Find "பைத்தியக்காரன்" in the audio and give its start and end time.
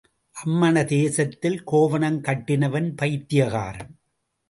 2.95-3.93